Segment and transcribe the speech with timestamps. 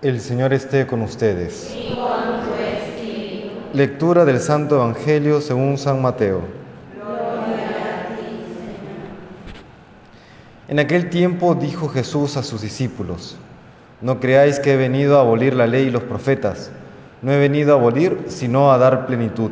[0.00, 1.76] El Señor esté con ustedes.
[3.72, 6.42] Lectura del Santo Evangelio según San Mateo.
[10.68, 13.38] En aquel tiempo dijo Jesús a sus discípulos,
[14.00, 16.70] no creáis que he venido a abolir la ley y los profetas,
[17.20, 19.50] no he venido a abolir, sino a dar plenitud.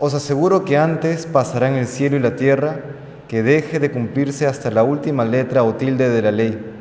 [0.00, 2.80] Os aseguro que antes pasarán el cielo y la tierra
[3.28, 6.75] que deje de cumplirse hasta la última letra o tilde de la ley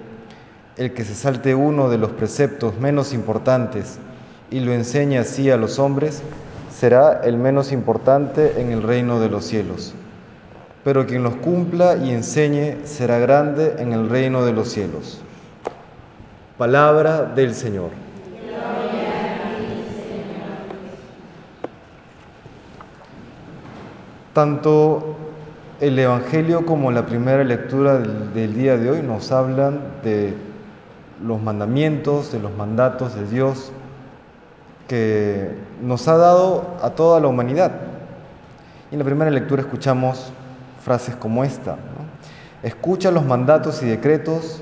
[0.77, 3.99] el que se salte uno de los preceptos menos importantes
[4.51, 6.21] y lo enseñe así a los hombres,
[6.69, 9.93] será el menos importante en el reino de los cielos.
[10.83, 15.21] Pero quien los cumpla y enseñe será grande en el reino de los cielos.
[16.57, 17.89] Palabra del Señor.
[24.33, 25.15] Tanto
[25.79, 30.33] el Evangelio como la primera lectura del, día de hoy nos hablan de
[31.23, 33.71] los mandamientos, de los mandatos de Dios
[34.87, 35.51] que
[35.81, 37.71] nos ha dado a toda la humanidad.
[38.91, 40.31] Y en la primera lectura escuchamos
[40.83, 41.77] frases como esta.
[42.61, 44.61] Escucha los mandatos y decretos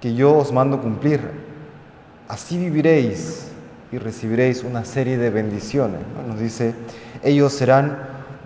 [0.00, 1.20] que yo os mando cumplir.
[2.28, 3.50] Así viviréis
[3.92, 6.00] y recibiréis una serie de bendiciones.
[6.26, 6.74] Nos dice,
[7.22, 7.98] ellos serán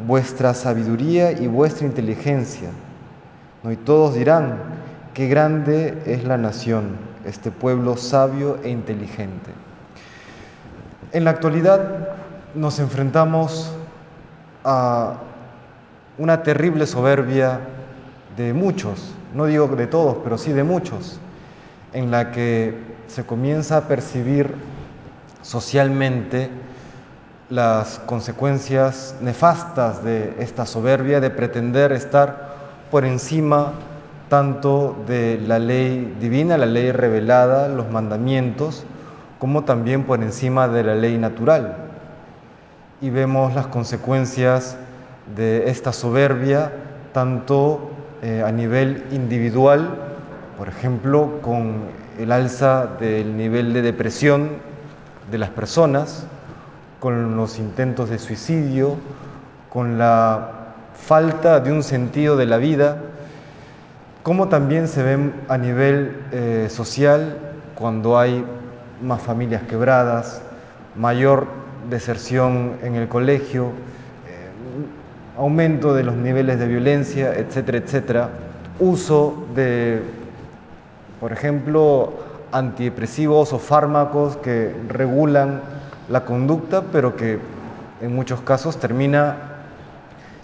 [0.06, 2.68] vuestra sabiduría y vuestra inteligencia.
[3.70, 4.58] Y todos dirán,
[5.14, 9.52] qué grande es la nación, este pueblo sabio e inteligente.
[11.12, 12.08] En la actualidad
[12.54, 13.72] nos enfrentamos
[14.64, 15.14] a
[16.18, 17.60] una terrible soberbia
[18.36, 21.20] de muchos, no digo de todos, pero sí de muchos,
[21.92, 24.52] en la que se comienza a percibir
[25.42, 26.50] socialmente
[27.50, 32.54] las consecuencias nefastas de esta soberbia, de pretender estar
[32.90, 33.74] por encima
[34.34, 38.84] tanto de la ley divina, la ley revelada, los mandamientos,
[39.38, 41.76] como también por encima de la ley natural.
[43.00, 44.76] Y vemos las consecuencias
[45.36, 46.72] de esta soberbia
[47.12, 49.88] tanto eh, a nivel individual,
[50.58, 51.84] por ejemplo, con
[52.18, 54.48] el alza del nivel de depresión
[55.30, 56.26] de las personas,
[56.98, 58.96] con los intentos de suicidio,
[59.70, 60.50] con la
[60.96, 62.98] falta de un sentido de la vida,
[64.24, 67.36] como también se ve a nivel eh, social
[67.74, 68.42] cuando hay
[69.02, 70.40] más familias quebradas,
[70.96, 71.46] mayor
[71.90, 73.68] deserción en el colegio, eh,
[75.38, 78.30] aumento de los niveles de violencia, etcétera, etcétera,
[78.80, 80.00] uso de,
[81.20, 82.14] por ejemplo,
[82.50, 85.60] antidepresivos o fármacos que regulan
[86.08, 87.40] la conducta, pero que
[88.00, 89.53] en muchos casos termina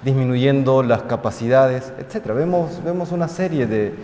[0.04, 2.32] disminuyendo las capacidades, etc.
[2.34, 3.94] Vemos, vemos una serie de,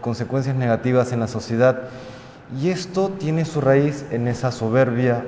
[0.00, 1.82] consecuencias negativas en la sociedad
[2.60, 5.22] y esto tiene su raíz en esa soberbia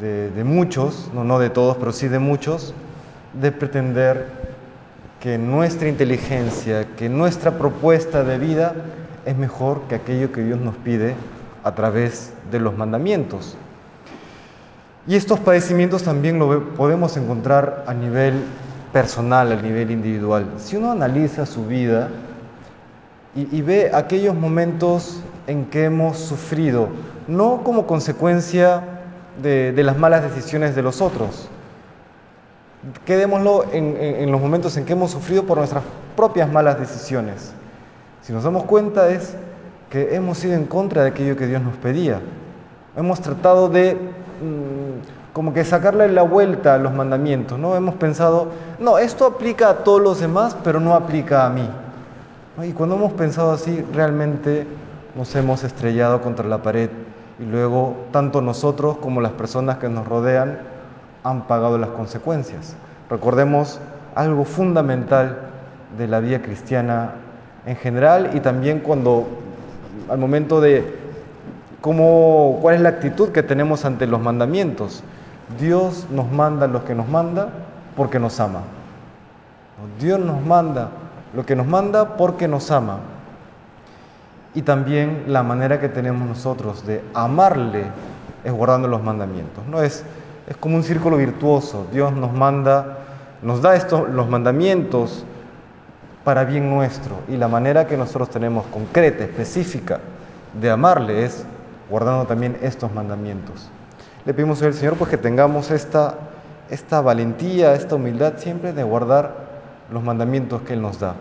[0.00, 2.72] de, muchos, no, no de todos, pero sí de muchos,
[3.38, 4.28] de pretender
[5.20, 8.74] que nuestra inteligencia, que nuestra propuesta de vida
[9.26, 11.14] es mejor que aquello que Dios nos pide
[11.62, 13.58] a través de los mandamientos.
[15.06, 18.42] Y estos padecimientos también lo podemos encontrar a nivel
[18.92, 20.46] personal, a nivel individual.
[20.58, 22.08] Si uno analiza su vida
[23.34, 26.88] y, ve aquellos momentos en que hemos sufrido,
[27.28, 28.82] no como consecuencia
[29.42, 31.48] de, las malas decisiones de los otros,
[33.04, 35.82] quedémoslo en, en, los momentos en que hemos sufrido por nuestras
[36.16, 37.52] propias malas decisiones.
[38.22, 39.36] Si nos damos cuenta es
[39.90, 42.20] que hemos ido en contra de aquello que Dios nos pedía.
[42.96, 44.75] Hemos tratado de mm,
[45.36, 47.76] como que sacarle la vuelta a los mandamientos, ¿no?
[47.76, 51.68] Hemos pensado, no, esto aplica a todos los demás, pero no aplica a mí.
[52.62, 54.66] Y cuando hemos pensado así, realmente
[55.14, 56.88] nos hemos estrellado contra la pared
[57.38, 60.58] y luego tanto nosotros como las personas que nos rodean
[61.22, 62.74] han pagado las consecuencias.
[63.10, 63.78] Recordemos
[64.14, 65.36] algo fundamental
[65.98, 67.10] de la vida cristiana
[67.66, 69.26] en general y también cuando
[70.08, 70.94] al momento de
[71.82, 75.04] cómo, cuál es la actitud que tenemos ante los mandamientos.
[75.58, 77.48] Dios nos manda lo que nos manda
[77.96, 78.60] porque nos ama.
[80.00, 80.90] Dios nos manda
[81.34, 82.98] lo que nos manda porque nos ama.
[84.54, 87.84] Y también la manera que tenemos nosotros de amarle
[88.42, 89.64] es guardando los mandamientos.
[89.66, 89.82] ¿no?
[89.82, 90.02] Es,
[90.46, 91.86] es como un círculo virtuoso.
[91.92, 92.98] Dios nos manda,
[93.42, 95.24] nos da estos, los mandamientos
[96.24, 97.16] para bien nuestro.
[97.28, 100.00] Y la manera que nosotros tenemos concreta, específica,
[100.58, 101.44] de amarle es
[101.90, 103.68] guardando también estos mandamientos.
[104.26, 106.18] Le pedimos al Señor pues que tengamos esta,
[106.68, 109.46] esta valentía, esta humildad siempre de guardar
[109.92, 111.14] los mandamientos que Él nos da.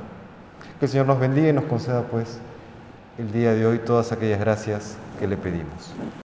[0.79, 2.39] Que el Señor nos bendiga y nos conceda pues
[3.19, 5.93] el día de hoy todas aquellas gracias que le pedimos.